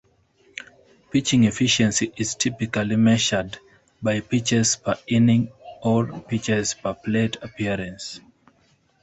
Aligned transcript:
Pitching 1.11 1.43
efficiency 1.43 2.11
is 2.17 2.33
typically 2.33 2.95
measured 2.95 3.59
by 4.01 4.19
"pitches 4.19 4.75
per 4.75 4.95
inning" 5.05 5.51
or 5.83 6.07
"pitches 6.21 6.73
per 6.73 6.95
plate 6.95 7.37
appearance". 7.43 8.19